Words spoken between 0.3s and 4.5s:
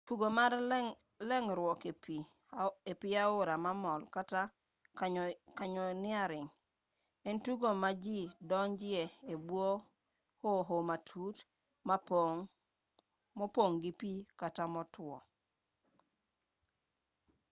mar mar leng'ruok e pi aora mamol kata: